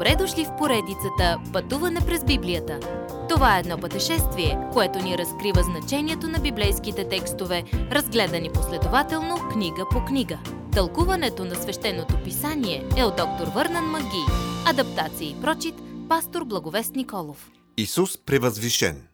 Добре 0.00 0.16
дошли 0.16 0.44
в 0.44 0.56
поредицата 0.58 1.40
Пътуване 1.52 2.00
през 2.06 2.24
Библията. 2.24 2.80
Това 3.28 3.56
е 3.56 3.60
едно 3.60 3.78
пътешествие, 3.78 4.58
което 4.72 4.98
ни 4.98 5.18
разкрива 5.18 5.62
значението 5.62 6.28
на 6.28 6.38
библейските 6.38 7.08
текстове, 7.08 7.64
разгледани 7.72 8.50
последователно 8.52 9.36
книга 9.52 9.86
по 9.90 10.04
книга. 10.04 10.38
Тълкуването 10.72 11.44
на 11.44 11.54
свещеното 11.54 12.14
писание 12.24 12.88
е 12.96 13.04
от 13.04 13.16
доктор 13.16 13.46
Върнан 13.54 13.84
Маги. 13.84 14.24
Адаптация 14.66 15.30
и 15.30 15.40
прочит, 15.40 15.74
пастор 16.08 16.44
Благовест 16.44 16.94
Николов. 16.96 17.50
Исус 17.76 18.18
превъзвишен 18.24 19.08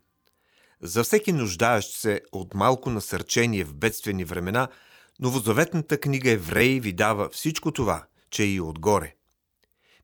За 0.83 1.05
всеки 1.05 1.33
нуждаещ 1.33 1.91
се 1.91 2.21
от 2.33 2.55
малко 2.55 2.91
насърчение 2.91 3.65
в 3.65 3.75
бедствени 3.75 4.25
времена, 4.25 4.69
новозаветната 5.21 6.01
книга 6.01 6.31
Евреи 6.31 6.81
ви 6.81 6.93
дава 6.93 7.29
всичко 7.29 7.73
това, 7.73 8.05
че 8.31 8.43
е 8.43 8.47
и 8.47 8.61
отгоре. 8.61 9.17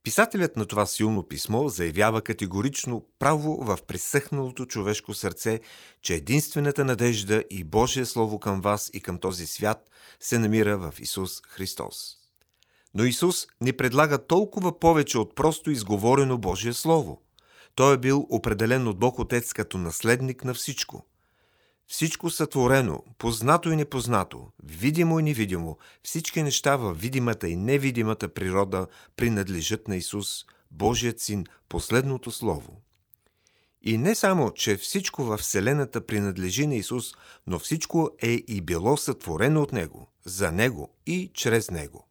Писателят 0.05 0.57
на 0.57 0.67
това 0.67 0.87
силно 0.87 1.23
писмо 1.23 1.69
заявява 1.69 2.23
категорично 2.23 3.07
право 3.19 3.65
в 3.65 3.79
пресъхналото 3.87 4.67
човешко 4.67 5.15
сърце, 5.15 5.61
че 6.03 6.15
единствената 6.15 6.85
надежда 6.85 7.45
и 7.51 7.65
Божие 7.65 8.05
Слово 8.05 8.39
към 8.39 8.61
вас 8.61 8.91
и 8.95 9.01
към 9.01 9.19
този 9.19 9.47
свят 9.47 9.91
се 10.21 10.39
намира 10.39 10.79
в 10.79 11.01
Исус 11.01 11.43
Христос. 11.47 12.17
Но 12.95 13.05
Исус 13.05 13.47
ни 13.61 13.73
предлага 13.73 14.27
толкова 14.27 14.79
повече 14.79 15.19
от 15.19 15.35
просто 15.35 15.71
изговорено 15.71 16.39
Божие 16.39 16.73
Слово. 16.73 17.23
Той 17.75 17.95
е 17.95 17.99
бил 17.99 18.27
определен 18.31 18.89
от 18.89 18.99
Бог 18.99 19.19
Отец 19.19 19.53
като 19.53 19.79
наследник 19.79 20.45
на 20.45 20.55
всичко– 20.55 21.07
всичко 21.87 22.31
сътворено, 22.31 23.05
познато 23.19 23.71
и 23.71 23.77
непознато, 23.77 24.49
видимо 24.65 25.21
и 25.21 25.23
невидимо, 25.23 25.79
всички 26.03 26.43
неща 26.43 26.77
във 26.77 27.01
видимата 27.01 27.49
и 27.49 27.57
невидимата 27.57 28.29
природа 28.29 28.87
принадлежат 29.17 29.89
на 29.89 29.97
Исус, 29.97 30.45
Божият 30.71 31.21
Син, 31.21 31.45
последното 31.69 32.31
Слово. 32.31 32.83
И 33.83 33.99
не 33.99 34.15
само, 34.15 34.51
че 34.51 34.77
всичко 34.77 35.25
във 35.25 35.41
Вселената 35.41 36.07
принадлежи 36.07 36.67
на 36.67 36.75
Исус, 36.75 37.15
но 37.47 37.59
всичко 37.59 38.11
е 38.23 38.31
и 38.31 38.61
било 38.61 38.97
сътворено 38.97 39.63
от 39.63 39.73
Него, 39.73 40.09
за 40.25 40.53
Него 40.53 40.95
и 41.07 41.31
чрез 41.35 41.71
Него. 41.71 42.07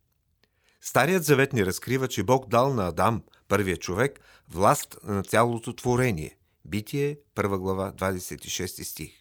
Старият 0.82 1.24
завет 1.24 1.54
ни 1.54 1.66
разкрива, 1.66 2.08
че 2.08 2.24
Бог 2.24 2.48
дал 2.50 2.74
на 2.74 2.88
Адам, 2.88 3.24
първия 3.48 3.78
човек, 3.78 4.20
власт 4.50 4.98
на 5.04 5.24
цялото 5.24 5.76
творение. 5.76 6.38
Битие, 6.66 7.18
1 7.36 7.58
глава, 7.58 7.92
26 7.92 8.84
стих. 8.84 9.21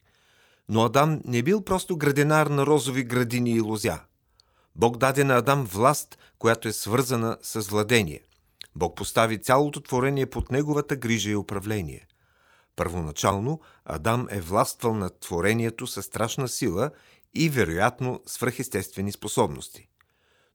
Но 0.70 0.84
Адам 0.84 1.20
не 1.24 1.42
бил 1.42 1.64
просто 1.64 1.96
градинар 1.96 2.46
на 2.46 2.66
розови 2.66 3.04
градини 3.04 3.50
и 3.50 3.60
лозя. 3.60 4.00
Бог 4.76 4.96
даде 4.96 5.24
на 5.24 5.36
Адам 5.36 5.64
власт, 5.64 6.18
която 6.38 6.68
е 6.68 6.72
свързана 6.72 7.38
с 7.42 7.60
владение. 7.60 8.24
Бог 8.76 8.96
постави 8.96 9.42
цялото 9.42 9.80
творение 9.80 10.26
под 10.26 10.50
неговата 10.50 10.96
грижа 10.96 11.30
и 11.30 11.36
управление. 11.36 12.06
Първоначално 12.76 13.60
Адам 13.84 14.26
е 14.30 14.40
властвал 14.40 14.94
над 14.94 15.20
творението 15.20 15.86
със 15.86 16.06
страшна 16.06 16.48
сила 16.48 16.90
и 17.34 17.48
вероятно 17.48 18.20
свръхестествени 18.26 19.12
способности. 19.12 19.88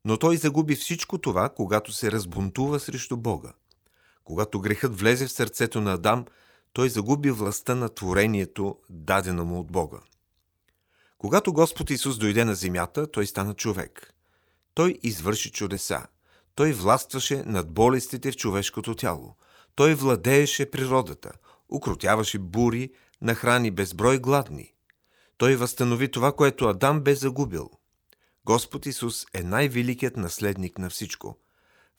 Но 0.06 0.18
той 0.18 0.38
загуби 0.38 0.76
всичко 0.76 1.18
това, 1.18 1.50
когато 1.50 1.92
се 1.92 2.12
разбунтува 2.12 2.80
срещу 2.80 3.18
Бога. 3.18 3.54
Когато 4.24 4.60
грехът 4.60 5.00
влезе 5.00 5.28
в 5.28 5.32
сърцето 5.32 5.82
на 5.82 5.94
Адам– 5.94 6.26
той 6.76 6.90
загуби 6.90 7.32
властта 7.32 7.76
на 7.76 7.90
творението, 7.90 8.78
дадена 8.90 9.44
му 9.44 9.60
от 9.60 9.72
Бога. 9.72 9.98
Когато 11.18 11.54
Господ 11.54 11.90
Исус 11.90 12.18
дойде 12.18 12.46
на 12.46 12.56
земята, 12.56 13.12
той 13.12 13.26
стана 13.28 13.54
човек. 13.54 14.14
Той 14.74 15.00
извърши 15.04 15.52
чудеса. 15.52 16.08
Той 16.56 16.72
властваше 16.74 17.44
над 17.46 17.72
болестите 17.72 18.32
в 18.32 18.36
човешкото 18.36 18.96
тяло. 18.96 19.36
Той 19.76 19.96
владееше 19.96 20.72
природата, 20.72 21.32
укротяваше 21.70 22.40
бури, 22.40 22.90
нахрани 23.22 23.72
безброй 23.72 24.20
гладни. 24.20 24.74
Той 25.38 25.56
възстанови 25.56 26.12
това, 26.12 26.32
което 26.32 26.68
Адам 26.68 27.02
бе 27.02 27.16
загубил. 27.16 27.70
Господ 28.46 28.86
Исус 28.86 29.26
е 29.34 29.44
най-великият 29.44 30.18
наследник 30.18 30.78
на 30.78 30.90
всичко. 30.90 31.38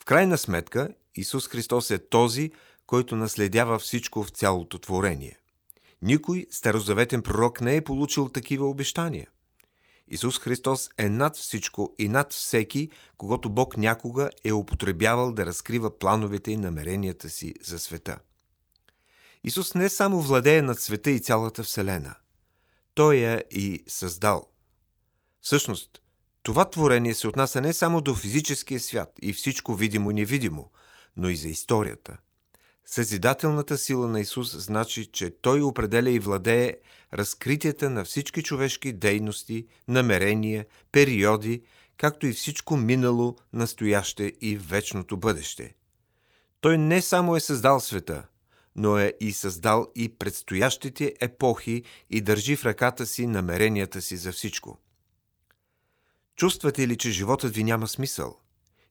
В 0.02 0.04
крайна 0.04 0.38
сметка, 0.38 0.88
Исус 1.14 1.48
Христос 1.48 1.90
е 1.90 2.08
този, 2.08 2.52
който 2.86 3.16
наследява 3.16 3.78
всичко 3.78 4.24
в 4.24 4.30
цялото 4.30 4.78
творение. 4.78 5.38
Никой 6.02 6.46
старозаветен 6.50 7.22
пророк 7.22 7.60
не 7.60 7.76
е 7.76 7.84
получил 7.84 8.28
такива 8.28 8.68
обещания. 8.68 9.28
Исус 10.08 10.38
Христос 10.38 10.90
е 10.98 11.08
над 11.08 11.36
всичко 11.36 11.94
и 11.98 12.08
над 12.08 12.32
всеки, 12.32 12.90
когато 13.16 13.50
Бог 13.50 13.76
някога 13.76 14.30
е 14.44 14.52
употребявал 14.52 15.32
да 15.32 15.46
разкрива 15.46 15.98
плановете 15.98 16.50
и 16.50 16.56
намеренията 16.56 17.30
си 17.30 17.54
за 17.62 17.78
света. 17.78 18.18
Исус 19.44 19.74
не 19.74 19.88
само 19.88 20.20
владее 20.22 20.62
над 20.62 20.80
света 20.80 21.10
и 21.10 21.20
цялата 21.20 21.62
Вселена. 21.62 22.14
Той 22.94 23.16
я 23.16 23.42
и 23.50 23.84
създал. 23.86 24.46
Всъщност, 25.40 26.02
това 26.42 26.70
творение 26.70 27.14
се 27.14 27.28
отнася 27.28 27.60
не 27.60 27.72
само 27.72 28.00
до 28.00 28.14
физическия 28.14 28.80
свят 28.80 29.12
и 29.22 29.32
всичко 29.32 29.74
видимо 29.74 30.10
и 30.10 30.14
невидимо, 30.14 30.70
но 31.16 31.28
и 31.28 31.36
за 31.36 31.48
историята– 31.48 32.16
Съзидателната 32.86 33.78
сила 33.78 34.08
на 34.08 34.20
Исус 34.20 34.56
значи, 34.56 35.06
че 35.06 35.30
Той 35.30 35.60
определя 35.60 36.10
и 36.10 36.18
владее 36.18 36.76
разкритията 37.14 37.90
на 37.90 38.04
всички 38.04 38.42
човешки 38.42 38.92
дейности, 38.92 39.66
намерения, 39.88 40.66
периоди, 40.92 41.62
както 41.96 42.26
и 42.26 42.32
всичко 42.32 42.76
минало, 42.76 43.36
настояще 43.52 44.32
и 44.40 44.56
вечното 44.56 45.16
бъдеще. 45.16 45.74
Той 46.60 46.78
не 46.78 47.02
само 47.02 47.36
е 47.36 47.40
създал 47.40 47.80
света, 47.80 48.26
но 48.76 48.98
е 48.98 49.12
и 49.20 49.32
създал 49.32 49.86
и 49.94 50.08
предстоящите 50.08 51.14
епохи 51.20 51.82
и 52.10 52.20
държи 52.20 52.56
в 52.56 52.64
ръката 52.64 53.06
си 53.06 53.26
намеренията 53.26 54.02
си 54.02 54.16
за 54.16 54.32
всичко. 54.32 54.78
Чувствате 56.36 56.88
ли, 56.88 56.96
че 56.96 57.10
животът 57.10 57.54
ви 57.54 57.64
няма 57.64 57.88
смисъл? 57.88 58.38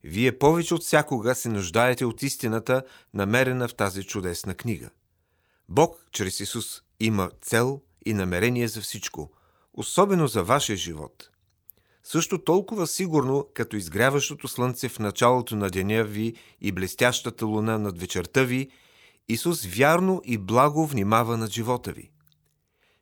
Вие 0.07 0.39
повече 0.39 0.73
от 0.73 0.83
всякога 0.83 1.35
се 1.35 1.49
нуждаете 1.49 2.05
от 2.05 2.23
истината, 2.23 2.83
намерена 3.13 3.67
в 3.67 3.75
тази 3.75 4.03
чудесна 4.03 4.55
книга. 4.55 4.89
Бог, 5.69 6.05
чрез 6.11 6.39
Исус, 6.39 6.81
има 6.99 7.29
цел 7.41 7.81
и 8.05 8.13
намерение 8.13 8.67
за 8.67 8.81
всичко, 8.81 9.31
особено 9.73 10.27
за 10.27 10.43
вашия 10.43 10.77
живот. 10.77 11.29
Също 12.03 12.37
толкова 12.37 12.87
сигурно, 12.87 13.47
като 13.53 13.75
изгряващото 13.75 14.47
слънце 14.47 14.89
в 14.89 14.99
началото 14.99 15.55
на 15.55 15.69
деня 15.69 16.03
ви 16.03 16.35
и 16.61 16.71
блестящата 16.71 17.45
луна 17.45 17.79
над 17.79 17.99
вечерта 17.99 18.43
ви, 18.43 18.69
Исус 19.29 19.65
вярно 19.65 20.21
и 20.25 20.37
благо 20.37 20.85
внимава 20.85 21.37
над 21.37 21.51
живота 21.51 21.91
ви. 21.91 22.11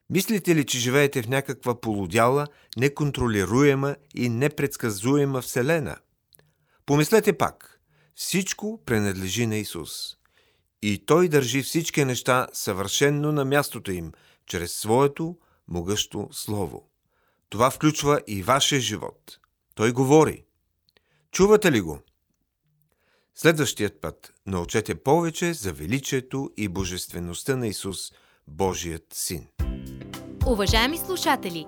Мислите 0.10 0.56
ли, 0.56 0.66
че 0.66 0.80
живеете 0.80 1.22
в 1.22 1.28
някаква 1.28 1.82
полудяла, 1.82 2.48
неконтролируема 2.78 3.96
и 4.16 4.30
непредсказуема 4.30 5.42
вселена– 5.42 5.98
Помислете 6.86 7.38
пак. 7.38 7.80
Всичко 8.16 8.82
принадлежи 8.86 9.46
на 9.46 9.56
Исус. 9.56 10.18
И 10.82 11.06
Той 11.06 11.30
държи 11.30 11.64
всички 11.64 12.06
неща 12.06 12.48
съвършенно 12.54 13.32
на 13.32 13.46
мястото 13.46 13.92
им, 13.92 14.12
чрез 14.46 14.74
своето 14.74 15.38
могъщо 15.68 16.30
Слово. 16.32 16.90
Това 17.50 17.72
включва 17.72 18.22
и 18.28 18.44
вашия 18.44 18.82
живот. 18.82 19.40
Той 19.76 19.92
говори. 19.92 20.46
Чувате 21.32 21.72
ли 21.72 21.82
го? 21.82 22.00
Следващият 23.36 24.02
път 24.02 24.34
научете 24.46 24.96
повече 24.96 25.54
за 25.54 25.74
величието 25.74 26.52
и 26.58 26.68
божествеността 26.68 27.56
на 27.56 27.68
Исус, 27.68 28.12
Божият 28.48 29.06
Син. 29.14 29.48
Уважаеми 30.48 30.98
слушатели! 30.98 31.68